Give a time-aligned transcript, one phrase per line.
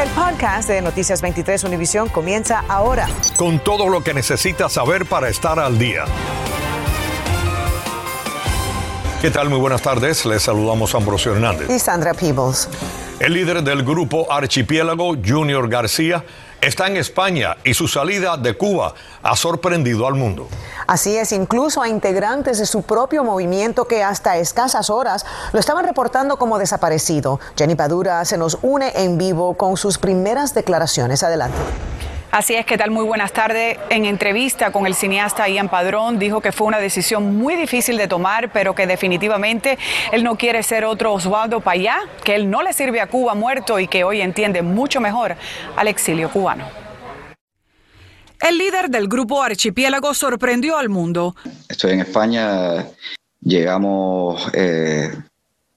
[0.00, 3.06] El podcast de Noticias 23 Univisión comienza ahora.
[3.36, 6.06] Con todo lo que necesitas saber para estar al día.
[9.20, 9.50] ¿Qué tal?
[9.50, 10.24] Muy buenas tardes.
[10.24, 11.68] Les saludamos a Ambrosio Hernández.
[11.68, 12.70] Y Sandra Peebles.
[13.18, 16.24] El líder del grupo Archipiélago, Junior García,
[16.60, 20.48] está en España y su salida de Cuba ha sorprendido al mundo.
[20.86, 25.86] Así es, incluso a integrantes de su propio movimiento que hasta escasas horas lo estaban
[25.86, 27.40] reportando como desaparecido.
[27.56, 31.22] Jenny Padura se nos une en vivo con sus primeras declaraciones.
[31.22, 31.58] Adelante.
[32.30, 32.92] Así es, ¿qué tal?
[32.92, 33.76] Muy buenas tardes.
[33.88, 38.06] En entrevista con el cineasta Ian Padrón, dijo que fue una decisión muy difícil de
[38.06, 39.78] tomar, pero que definitivamente
[40.12, 43.80] él no quiere ser otro Osvaldo Payá, que él no le sirve a Cuba muerto
[43.80, 45.34] y que hoy entiende mucho mejor
[45.74, 46.66] al exilio cubano.
[48.40, 51.34] El líder del grupo Archipiélago sorprendió al mundo.
[51.68, 52.86] Estoy en España,
[53.40, 55.10] llegamos eh,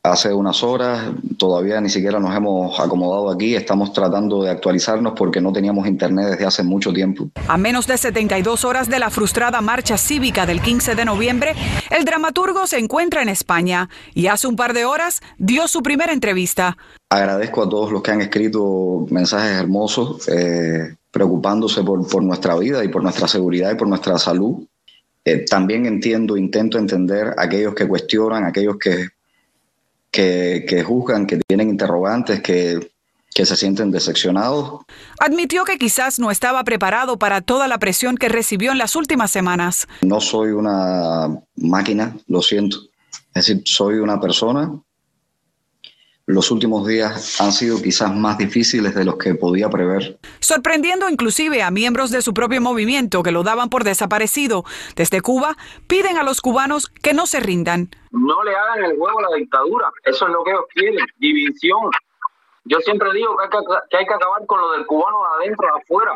[0.05, 5.39] hace unas horas, todavía ni siquiera nos hemos acomodado aquí, estamos tratando de actualizarnos porque
[5.39, 7.29] no teníamos internet desde hace mucho tiempo.
[7.47, 11.55] A menos de 72 horas de la frustrada marcha cívica del 15 de noviembre,
[11.89, 16.11] el dramaturgo se encuentra en España y hace un par de horas dio su primera
[16.11, 16.77] entrevista.
[17.09, 20.27] Agradezco a todos los que han escrito mensajes hermosos.
[20.27, 24.65] Eh, preocupándose por, por, nuestra vida y por nuestra seguridad y por nuestra salud.
[25.23, 29.09] Eh, también entiendo, intento entender a aquellos que cuestionan, aquellos que,
[30.13, 32.91] que, que juzgan, que tienen interrogantes, que,
[33.33, 34.81] que se sienten decepcionados.
[35.19, 39.31] Admitió que quizás no estaba preparado para toda la presión que recibió en las últimas
[39.31, 39.87] semanas.
[40.01, 42.77] No soy una máquina, lo siento.
[43.33, 44.71] Es decir, soy una persona
[46.25, 50.17] los últimos días han sido quizás más difíciles de los que podía prever.
[50.39, 54.63] Sorprendiendo inclusive a miembros de su propio movimiento que lo daban por desaparecido.
[54.95, 55.57] Desde Cuba
[55.87, 57.89] piden a los cubanos que no se rindan.
[58.11, 59.91] No le hagan el juego a la dictadura.
[60.05, 61.89] Eso es lo que ellos quieren, división.
[62.65, 63.57] Yo siempre digo que hay que,
[63.89, 66.15] que hay que acabar con lo del cubano de adentro a afuera.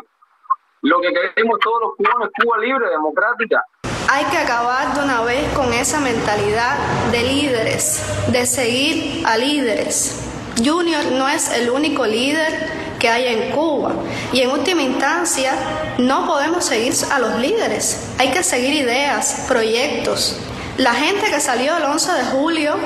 [0.82, 3.62] Lo que queremos todos los cubanos es Cuba libre, democrática.
[4.10, 6.78] Hay que acabar de una vez con esa mentalidad
[7.12, 10.16] de líderes, de seguir a líderes.
[10.64, 12.68] Junior no es el único líder
[12.98, 13.94] que hay en Cuba
[14.32, 15.52] y en última instancia
[15.98, 18.08] no podemos seguir a los líderes.
[18.18, 20.36] Hay que seguir ideas, proyectos.
[20.76, 22.76] La gente que salió el 11 de julio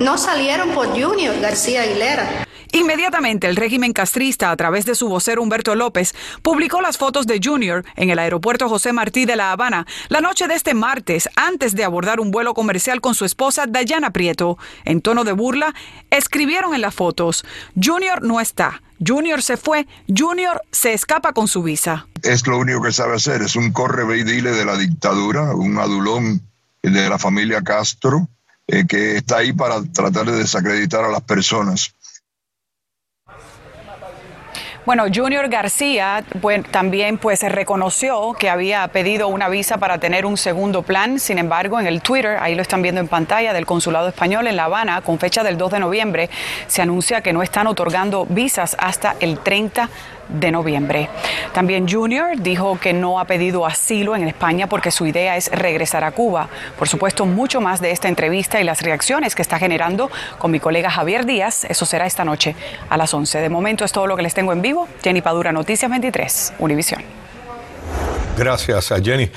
[0.00, 2.45] no salieron por Junior García Aguilera.
[2.72, 7.40] Inmediatamente el régimen castrista, a través de su vocero Humberto López, publicó las fotos de
[7.42, 11.74] Junior en el aeropuerto José Martí de La Habana la noche de este martes, antes
[11.74, 14.58] de abordar un vuelo comercial con su esposa Dayana Prieto.
[14.84, 15.74] En tono de burla,
[16.10, 17.44] escribieron en las fotos,
[17.80, 18.82] Junior no está.
[19.04, 22.06] Junior se fue, Junior se escapa con su visa.
[22.22, 26.40] Es lo único que sabe hacer, es un corre de la dictadura, un adulón
[26.82, 28.28] de la familia Castro,
[28.66, 31.94] eh, que está ahí para tratar de desacreditar a las personas.
[34.86, 36.22] Bueno, Junior García
[36.70, 41.18] también pues reconoció que había pedido una visa para tener un segundo plan.
[41.18, 44.54] Sin embargo, en el Twitter, ahí lo están viendo en pantalla, del Consulado Español en
[44.54, 46.30] La Habana, con fecha del 2 de noviembre,
[46.68, 49.90] se anuncia que no están otorgando visas hasta el 30 de
[50.28, 51.08] noviembre.
[51.52, 56.04] También Junior dijo que no ha pedido asilo en España porque su idea es regresar
[56.04, 56.48] a Cuba.
[56.78, 60.60] Por supuesto, mucho más de esta entrevista y las reacciones que está generando con mi
[60.60, 62.54] colega Javier Díaz, eso será esta noche
[62.88, 63.40] a las 11.
[63.40, 64.88] De momento es todo lo que les tengo en vivo.
[65.02, 67.02] Jenny Padura, Noticias 23, Univisión.
[68.36, 69.30] Gracias a Jenny.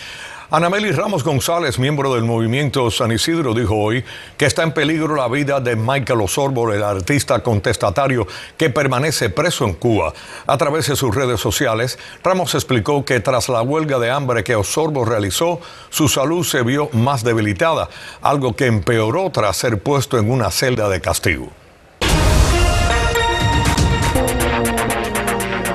[0.52, 4.04] Anameli Ramos González, miembro del movimiento San Isidro, dijo hoy
[4.36, 8.26] que está en peligro la vida de Michael Osorbo, el artista contestatario
[8.58, 10.12] que permanece preso en Cuba.
[10.48, 14.56] A través de sus redes sociales, Ramos explicó que tras la huelga de hambre que
[14.56, 15.62] Osorbo realizó,
[15.92, 17.88] su salud se vio más debilitada,
[18.24, 21.52] algo que empeoró tras ser puesto en una celda de castigo.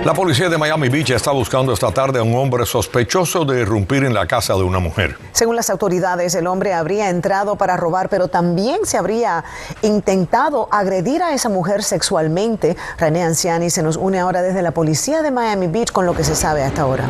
[0.04, 4.04] La policía de Miami Beach está buscando esta tarde a un hombre sospechoso de irrumpir
[4.04, 5.16] en la casa de una mujer.
[5.32, 9.44] Según las autoridades, el hombre habría entrado para robar, pero también se habría
[9.80, 12.76] intentado agredir a esa mujer sexualmente.
[12.98, 16.22] René Anciani se nos une ahora desde la policía de Miami Beach con lo que
[16.22, 17.08] se sabe hasta ahora.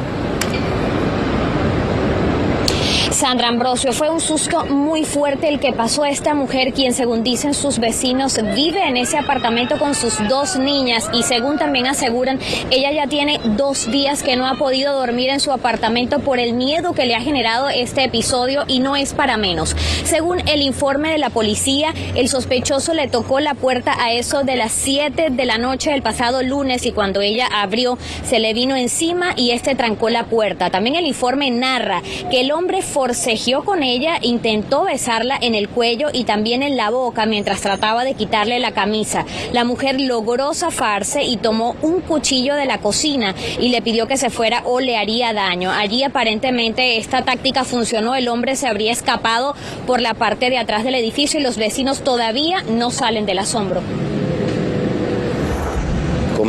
[3.14, 7.22] Sandra Ambrosio, fue un susto muy fuerte el que pasó a esta mujer, quien según
[7.22, 12.40] dicen sus vecinos vive en ese apartamento con sus dos niñas y según también aseguran,
[12.72, 16.55] ella ya tiene dos días que no ha podido dormir en su apartamento por el
[16.55, 19.76] miedo que le ha generado este episodio y no es para menos.
[20.02, 24.56] Según el informe de la policía, el sospechoso le tocó la puerta a eso de
[24.56, 28.75] las 7 de la noche del pasado lunes y cuando ella abrió se le vino
[28.75, 30.70] encima y este trancó la puerta.
[30.70, 35.68] También el informe narra que el hombre fue forcejeó con ella, intentó besarla en el
[35.68, 39.26] cuello y también en la boca mientras trataba de quitarle la camisa.
[39.52, 44.16] La mujer logró zafarse y tomó un cuchillo de la cocina y le pidió que
[44.16, 45.70] se fuera o le haría daño.
[45.70, 49.54] Allí aparentemente esta táctica funcionó, el hombre se habría escapado
[49.86, 53.82] por la parte de atrás del edificio y los vecinos todavía no salen del asombro.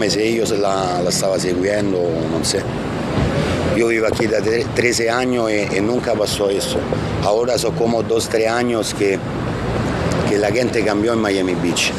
[0.06, 2.00] Io la, la stava seguendo,
[2.30, 2.95] non sé.
[3.76, 6.78] Yo vivo aquí desde 13 años y, y nunca pasó eso.
[7.24, 9.20] Ahora son como 2, 3 años que
[10.36, 11.94] que la gente cambió en Miami Beach.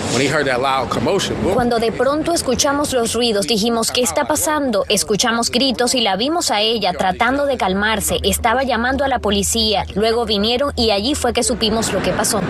[1.55, 4.85] Cuando de pronto escuchamos los ruidos, dijimos, ¿qué está pasando?
[4.91, 8.19] Escuchamos gritos y la vimos a ella tratando de calmarse.
[8.23, 9.87] Estaba llamando a la policía.
[9.95, 12.43] Luego vinieron y allí fue que supimos lo que pasó.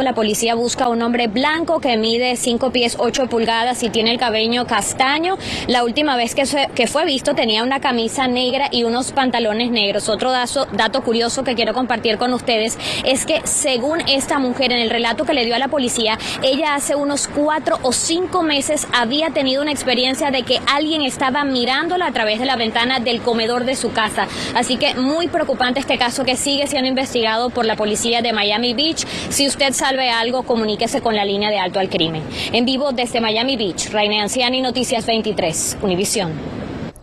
[0.00, 4.12] La policía busca a un hombre blanco que mide 5 pies 8 pulgadas y tiene
[4.12, 5.38] el cabello castaño.
[5.68, 6.44] La última vez que,
[6.74, 10.08] que fue visto tenía una camisa negra y unos pantalones negros.
[10.08, 14.78] Otro dato, dato curioso que quiero compartir con ustedes es que según esta mujer en
[14.78, 18.88] el relato que le dio a la policía, ella hace unos cuatro o cinco meses
[18.92, 23.20] había tenido una experiencia de que alguien estaba mirándola a través de la ventana del
[23.20, 24.26] comedor de su casa.
[24.54, 28.74] Así que muy preocupante este caso que sigue siendo investigado por la policía de Miami
[28.74, 29.06] Beach.
[29.28, 32.22] Si usted salve algo, comuníquese con la línea de alto al crimen.
[32.52, 36.55] En vivo desde Miami Beach, Raine Anciani, Noticias 23, Univisión.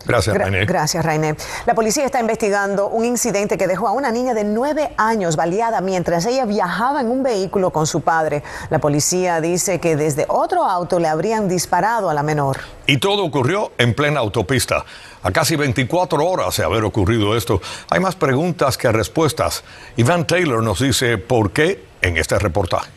[0.06, 0.66] Gracias, Rainer.
[0.66, 1.36] Gracias, Rainer.
[1.66, 5.80] La policía está investigando un incidente que dejó a una niña de nueve años baleada
[5.80, 8.42] mientras ella viajaba en un vehículo con su padre.
[8.70, 12.58] La policía dice que desde otro auto le habrían disparado a la menor.
[12.86, 14.84] Y todo ocurrió en plena autopista.
[15.22, 19.64] A casi 24 horas de haber ocurrido esto, hay más preguntas que respuestas.
[19.96, 22.90] Iván Taylor nos dice por qué en este reportaje.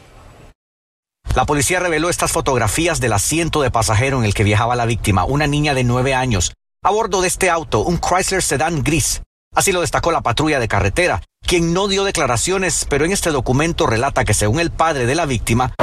[1.36, 5.24] La policía reveló estas fotografías del asiento de pasajero en el que viajaba la víctima,
[5.24, 6.52] una niña de nueve años
[6.88, 9.22] a bordo de este auto, un Chrysler Sedan gris.
[9.54, 13.88] Así lo destacó la patrulla de carretera, quien no dio declaraciones, pero en este documento
[13.88, 15.74] relata que según el padre de la víctima,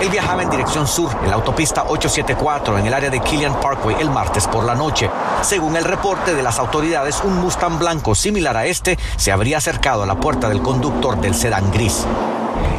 [0.00, 3.96] él viajaba en dirección sur, en la autopista 874, en el área de Killian Parkway,
[4.00, 5.10] el martes por la noche.
[5.42, 10.04] Según el reporte de las autoridades, un Mustang blanco similar a este se habría acercado
[10.04, 12.06] a la puerta del conductor del sedán gris.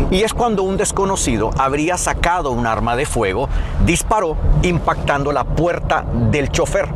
[0.10, 3.48] Y es cuando un desconocido habría sacado un arma de fuego,
[3.86, 6.90] disparó, impactando la puerta del chofer.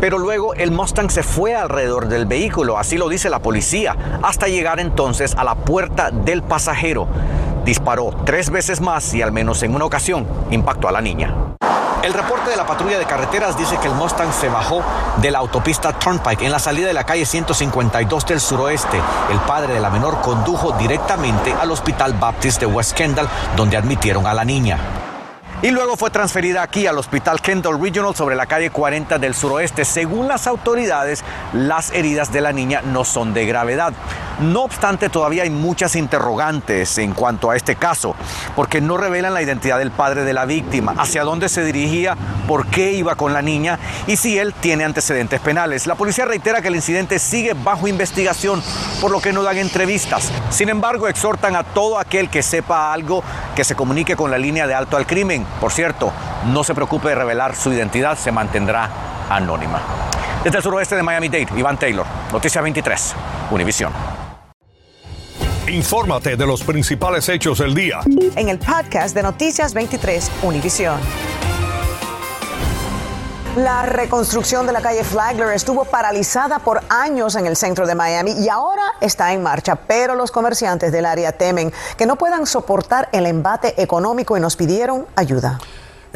[0.00, 4.46] Pero luego el Mustang se fue alrededor del vehículo, así lo dice la policía, hasta
[4.46, 7.08] llegar entonces a la puerta del pasajero.
[7.64, 11.34] Disparó tres veces más y al menos en una ocasión impactó a la niña.
[12.02, 14.82] El reporte de la patrulla de carreteras dice que el Mustang se bajó
[15.16, 19.00] de la autopista Turnpike en la salida de la calle 152 del suroeste.
[19.32, 24.26] El padre de la menor condujo directamente al Hospital Baptist de West Kendall, donde admitieron
[24.26, 24.78] a la niña
[25.62, 29.84] y luego fue transferida aquí al Hospital Kendall Regional sobre la calle 40 del suroeste.
[29.84, 33.94] Según las autoridades, las heridas de la niña no son de gravedad.
[34.40, 38.14] No obstante, todavía hay muchas interrogantes en cuanto a este caso,
[38.54, 42.16] porque no revelan la identidad del padre de la víctima, hacia dónde se dirigía,
[42.46, 45.86] por qué iba con la niña y si él tiene antecedentes penales.
[45.86, 48.62] La policía reitera que el incidente sigue bajo investigación,
[49.00, 50.30] por lo que no dan entrevistas.
[50.50, 53.24] Sin embargo, exhortan a todo aquel que sepa algo
[53.54, 55.46] que se comunique con la línea de alto al crimen.
[55.60, 56.12] Por cierto,
[56.52, 58.90] no se preocupe de revelar su identidad, se mantendrá
[59.30, 59.80] anónima.
[60.44, 63.14] Desde el suroeste de Miami-Dade, Iván Taylor, Noticia 23,
[63.50, 64.15] Univisión.
[65.68, 67.98] Infórmate de los principales hechos del día.
[68.36, 71.00] En el podcast de Noticias 23, Univisión.
[73.56, 78.32] La reconstrucción de la calle Flagler estuvo paralizada por años en el centro de Miami
[78.38, 83.08] y ahora está en marcha, pero los comerciantes del área temen que no puedan soportar
[83.10, 85.58] el embate económico y nos pidieron ayuda.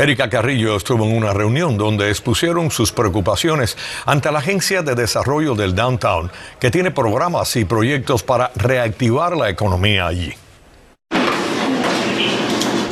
[0.00, 3.76] Erika Carrillo estuvo en una reunión donde expusieron sus preocupaciones
[4.07, 9.50] ante la Agencia de Desarrollo del Downtown, que tiene programas y proyectos para reactivar la
[9.50, 10.33] economía allí.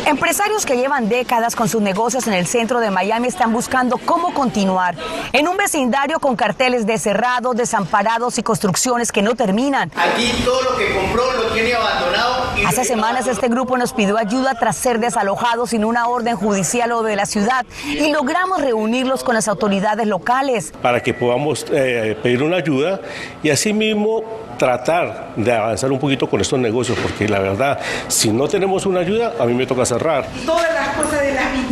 [0.05, 4.35] Empresarios que llevan décadas con sus negocios en el centro de Miami están buscando cómo
[4.35, 4.95] continuar
[5.33, 9.91] en un vecindario con carteles de cerrados, desamparados y construcciones que no terminan.
[9.97, 12.38] Aquí todo lo que compró lo tiene abandonado.
[12.67, 17.03] Hace semanas este grupo nos pidió ayuda tras ser desalojados sin una orden judicial o
[17.03, 20.73] de la ciudad y logramos reunirlos con las autoridades locales.
[20.83, 23.01] Para que podamos eh, pedir una ayuda
[23.43, 24.23] y asimismo
[24.59, 29.01] tratar de avanzar un poquito con estos negocios, porque la verdad, si no tenemos una
[29.01, 30.27] ayuda, a mí me toca cerrar.
[30.45, 31.67] Todas las cosas de la vida.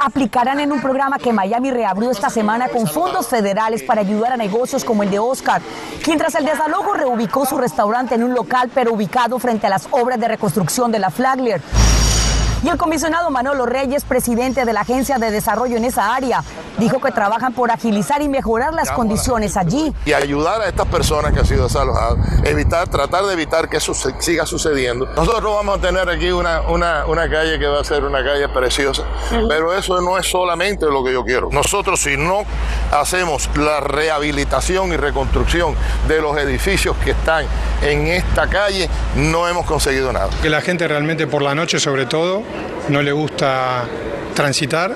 [0.00, 4.36] Aplicarán en un programa que Miami reabrió esta semana con fondos federales para ayudar a
[4.36, 5.62] negocios como el de Oscar,
[6.04, 9.88] quien tras el desalojo reubicó su restaurante en un local, pero ubicado frente a las
[9.90, 11.60] obras de reconstrucción de la Flagler.
[12.62, 16.42] Y el comisionado Manolo Reyes, presidente de la Agencia de Desarrollo en esa área,
[16.78, 19.92] dijo que trabajan por agilizar y mejorar las condiciones allí.
[20.04, 23.92] Y ayudar a estas personas que han sido desalojadas, evitar, tratar de evitar que eso
[23.94, 25.06] siga sucediendo.
[25.16, 28.48] Nosotros vamos a tener aquí una, una, una calle que va a ser una calle
[28.48, 29.04] preciosa,
[29.48, 31.50] pero eso no es solamente lo que yo quiero.
[31.50, 32.44] Nosotros si no
[32.90, 35.74] hacemos la rehabilitación y reconstrucción
[36.08, 37.46] de los edificios que están
[37.82, 40.30] en esta calle, no hemos conseguido nada.
[40.42, 42.42] Que la gente realmente por la noche sobre todo
[42.88, 43.84] no le gusta
[44.34, 44.94] transitar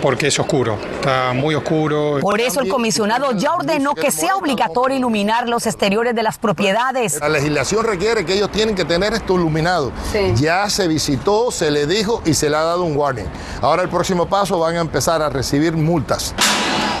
[0.00, 2.18] porque es oscuro, está muy oscuro.
[2.20, 7.18] Por eso el comisionado ya ordenó que sea obligatorio iluminar los exteriores de las propiedades.
[7.20, 9.92] La legislación requiere que ellos tienen que tener esto iluminado.
[10.36, 13.26] Ya se visitó, se le dijo y se le ha dado un warning.
[13.60, 16.34] Ahora el próximo paso van a empezar a recibir multas.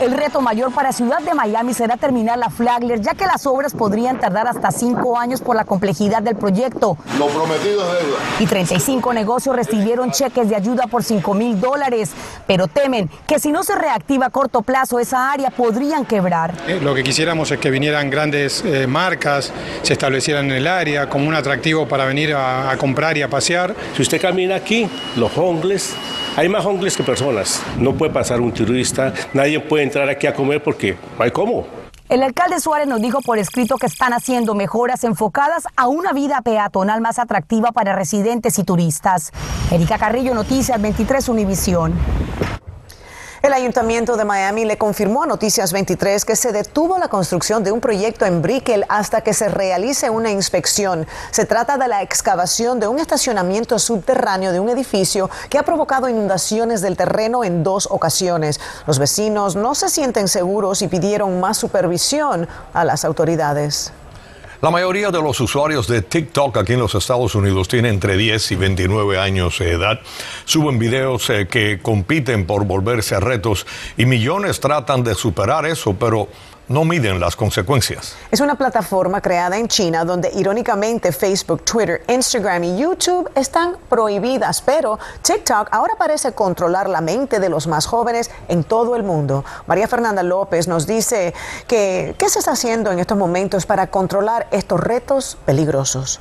[0.00, 3.74] El reto mayor para Ciudad de Miami será terminar la Flagler, ya que las obras
[3.74, 6.96] podrían tardar hasta cinco años por la complejidad del proyecto.
[7.18, 8.18] Lo prometido es deuda.
[8.38, 12.12] Y 35 negocios recibieron cheques de ayuda por 5 mil dólares,
[12.46, 12.87] pero temen
[13.26, 16.54] que si no se reactiva a corto plazo esa área podrían quebrar.
[16.66, 19.52] Eh, Lo que quisiéramos es que vinieran grandes eh, marcas,
[19.82, 23.28] se establecieran en el área como un atractivo para venir a, a comprar y a
[23.28, 23.74] pasear.
[23.94, 25.94] Si usted camina aquí, los homeless,
[26.36, 27.62] hay más homeless que personas.
[27.78, 31.66] No puede pasar un turista, nadie puede entrar aquí a comer porque no hay cómo.
[32.08, 36.40] El alcalde Suárez nos dijo por escrito que están haciendo mejoras enfocadas a una vida
[36.42, 39.30] peatonal más atractiva para residentes y turistas.
[39.70, 41.92] Erika Carrillo, Noticias 23 Univisión.
[43.40, 47.70] El Ayuntamiento de Miami le confirmó a Noticias 23 que se detuvo la construcción de
[47.70, 51.06] un proyecto en Brickell hasta que se realice una inspección.
[51.30, 56.08] Se trata de la excavación de un estacionamiento subterráneo de un edificio que ha provocado
[56.08, 58.58] inundaciones del terreno en dos ocasiones.
[58.88, 63.92] Los vecinos no se sienten seguros y pidieron más supervisión a las autoridades.
[64.60, 68.50] La mayoría de los usuarios de TikTok aquí en los Estados Unidos tienen entre 10
[68.50, 70.00] y 29 años de edad.
[70.46, 75.94] Suben videos eh, que compiten por volverse a retos y millones tratan de superar eso,
[75.94, 76.26] pero
[76.68, 78.14] no miden las consecuencias.
[78.30, 84.62] Es una plataforma creada en China donde irónicamente Facebook, Twitter, Instagram y YouTube están prohibidas,
[84.62, 89.44] pero TikTok ahora parece controlar la mente de los más jóvenes en todo el mundo.
[89.66, 91.34] María Fernanda López nos dice
[91.66, 96.20] que qué se está haciendo en estos momentos para controlar estos retos peligrosos.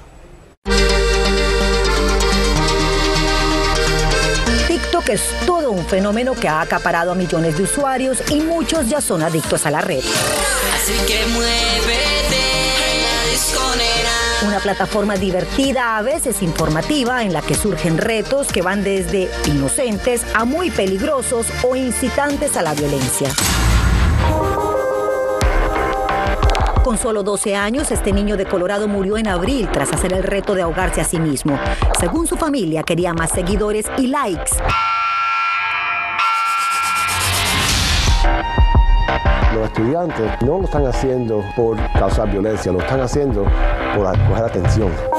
[5.08, 9.00] TikTok es todo un fenómeno que ha acaparado a millones de usuarios y muchos ya
[9.02, 10.00] son adictos a la red.
[10.00, 12.58] Así que muévete.
[14.46, 20.24] Una plataforma divertida, a veces informativa, en la que surgen retos que van desde inocentes
[20.34, 23.30] a muy peligrosos o incitantes a la violencia.
[26.84, 30.56] Con solo 12 años, este niño de Colorado murió en abril tras hacer el reto
[30.56, 31.60] de ahogarse a sí mismo.
[32.00, 34.52] Según su familia, quería más seguidores y likes.
[39.66, 43.44] Estudiantes no lo están haciendo por causar violencia, lo están haciendo
[43.96, 45.17] por coger atención.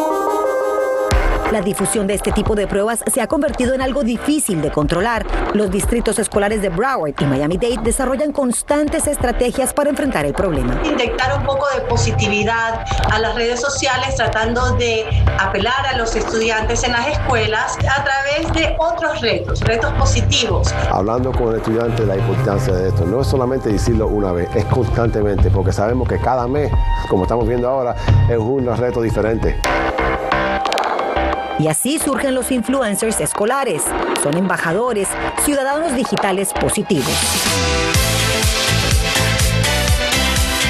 [1.53, 5.25] La difusión de este tipo de pruebas se ha convertido en algo difícil de controlar.
[5.55, 10.79] Los distritos escolares de Broward y Miami-Dade desarrollan constantes estrategias para enfrentar el problema.
[10.85, 15.07] Inyectar un poco de positividad a las redes sociales tratando de
[15.39, 20.75] apelar a los estudiantes en las escuelas a través de otros retos, retos positivos.
[20.91, 24.55] Hablando con el estudiante de la importancia de esto, no es solamente decirlo una vez,
[24.55, 26.71] es constantemente, porque sabemos que cada mes,
[27.09, 27.97] como estamos viendo ahora,
[28.29, 29.59] es un reto diferente.
[31.59, 33.83] Y así surgen los influencers escolares.
[34.23, 35.09] Son embajadores,
[35.45, 37.07] ciudadanos digitales positivos.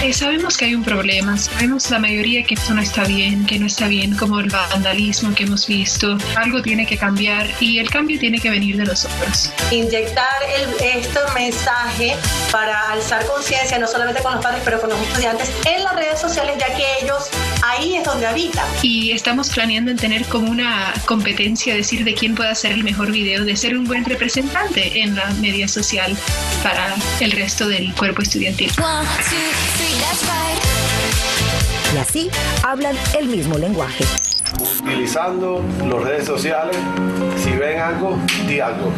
[0.08, 3.58] Eh, sabemos que hay un problema, sabemos la mayoría que esto no está bien, que
[3.58, 6.16] no está bien como el vandalismo que hemos visto.
[6.34, 9.52] Algo tiene que cambiar y el cambio tiene que venir de nosotros.
[9.70, 12.16] Inyectar el, este mensaje
[12.50, 16.18] para alzar conciencia, no solamente con los padres, pero con los estudiantes en las redes
[16.18, 17.28] sociales, ya que ellos
[17.62, 18.66] ahí es donde habitan.
[18.82, 23.10] Y estamos planeando en tener como una competencia, decir de quién puede hacer el mejor
[23.10, 26.16] video, de ser un buen representante en la media social
[26.62, 28.70] para el resto del cuerpo estudiantil.
[31.94, 32.30] Y así
[32.62, 34.04] hablan el mismo lenguaje.
[34.82, 36.76] Utilizando las redes sociales,
[37.42, 38.92] si ven algo, di algo.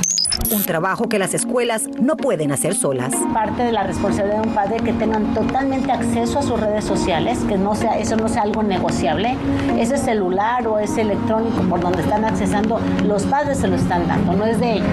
[0.51, 3.13] Un trabajo que las escuelas no pueden hacer solas.
[3.33, 7.39] Parte de la responsabilidad de un padre que tengan totalmente acceso a sus redes sociales,
[7.49, 9.37] que no sea, eso no sea algo negociable.
[9.79, 14.33] Ese celular o ese electrónico por donde están accesando, los padres se lo están dando,
[14.33, 14.89] no es de ellos.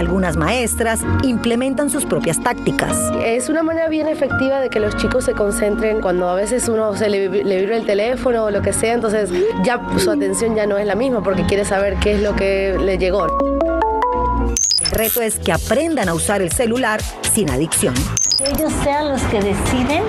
[0.00, 2.96] Algunas maestras implementan sus propias tácticas.
[3.22, 6.96] Es una manera bien efectiva de que los chicos se concentren cuando a veces uno
[6.96, 9.28] se le, le vibra el teléfono o lo que sea, entonces
[9.62, 12.78] ya su atención ya no es la misma porque quiere saber qué es lo que
[12.80, 13.26] le llegó.
[13.26, 17.02] El reto es que aprendan a usar el celular
[17.34, 17.92] sin adicción.
[18.38, 20.02] Que ellos sean los que deciden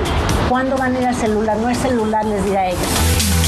[0.47, 3.40] cuándo van a ir al celular, no el celular les dirá a ellos.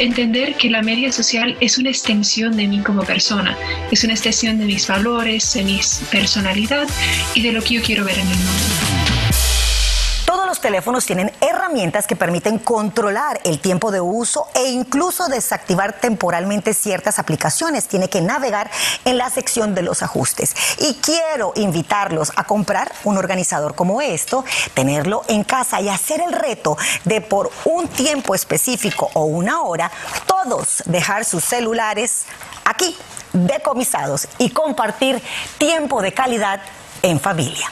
[0.00, 3.54] Entender que la media social es una extensión de mí como persona,
[3.90, 5.78] es una extensión de mis valores, de mi
[6.10, 6.88] personalidad
[7.34, 8.89] y de lo que yo quiero ver en el mundo.
[10.60, 17.18] Teléfonos tienen herramientas que permiten controlar el tiempo de uso e incluso desactivar temporalmente ciertas
[17.18, 17.88] aplicaciones.
[17.88, 18.70] Tiene que navegar
[19.04, 20.54] en la sección de los ajustes.
[20.78, 26.32] Y quiero invitarlos a comprar un organizador como esto, tenerlo en casa y hacer el
[26.32, 29.90] reto de por un tiempo específico o una hora,
[30.26, 32.24] todos dejar sus celulares
[32.64, 32.96] aquí
[33.32, 35.22] decomisados y compartir
[35.58, 36.60] tiempo de calidad
[37.02, 37.70] en familia.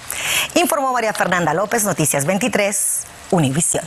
[0.54, 3.84] Informó María Fernanda López, Noticias 23, Univisión.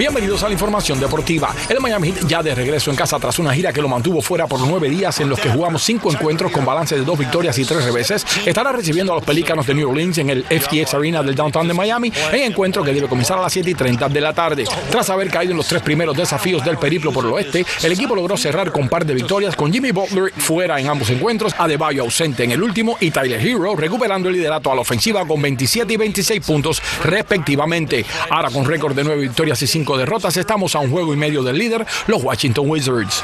[0.00, 1.54] Bienvenidos a la información deportiva.
[1.68, 4.46] El Miami Heat ya de regreso en casa tras una gira que lo mantuvo fuera
[4.46, 7.66] por nueve días en los que jugamos cinco encuentros con balance de dos victorias y
[7.66, 8.24] tres reveses.
[8.46, 11.74] Estará recibiendo a los Pelícanos de New Orleans en el FTX Arena del downtown de
[11.74, 14.64] Miami en encuentro que debe comenzar a las 7 y 30 de la tarde.
[14.90, 18.16] Tras haber caído en los tres primeros desafíos del periplo por el oeste, el equipo
[18.16, 22.44] logró cerrar con par de victorias con Jimmy Butler fuera en ambos encuentros, Adebayo ausente
[22.44, 25.96] en el último y Tyler Hero recuperando el liderato a la ofensiva con 27 y
[25.98, 28.06] 26 puntos respectivamente.
[28.30, 31.42] Ahora con récord de nueve victorias y cinco derrotas, estamos a un juego y medio
[31.42, 33.22] del líder, los Washington Wizards.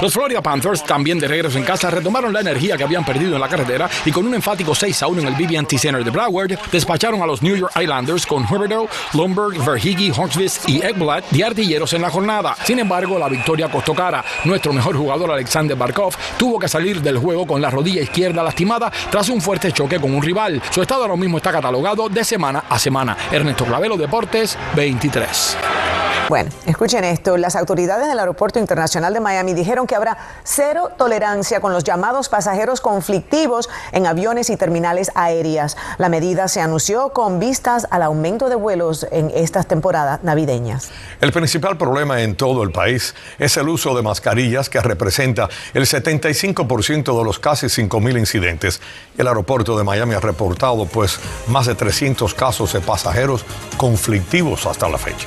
[0.00, 3.40] Los Florida Panthers, también de regreso en casa, retomaron la energía que habían perdido en
[3.40, 6.58] la carretera y con un enfático 6 a 1 en el BB&T Center de Broward,
[6.70, 11.92] despacharon a los New York Islanders con Huberdeau, Lomberg, Verhigi, Hawksvist y Ekblad de artilleros
[11.92, 12.56] en la jornada.
[12.64, 14.24] Sin embargo, la victoria costó cara.
[14.44, 18.90] Nuestro mejor jugador, Alexander Barkov, tuvo que salir del juego con la rodilla izquierda lastimada
[19.10, 20.60] tras un fuerte choque con un rival.
[20.70, 23.16] Su estado ahora mismo está catalogado de semana a semana.
[23.30, 25.99] Ernesto Clavelo, Deportes 23.
[26.30, 27.36] Bueno, escuchen esto.
[27.36, 32.28] Las autoridades del Aeropuerto Internacional de Miami dijeron que habrá cero tolerancia con los llamados
[32.28, 35.76] pasajeros conflictivos en aviones y terminales aéreas.
[35.98, 40.92] La medida se anunció con vistas al aumento de vuelos en estas temporadas navideñas.
[41.20, 45.82] El principal problema en todo el país es el uso de mascarillas que representa el
[45.82, 48.80] 75% de los casi 5.000 incidentes.
[49.18, 51.18] El aeropuerto de Miami ha reportado pues
[51.48, 53.44] más de 300 casos de pasajeros
[53.76, 55.26] conflictivos hasta la fecha.